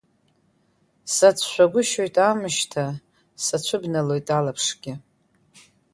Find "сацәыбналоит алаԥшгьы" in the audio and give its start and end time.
3.43-4.93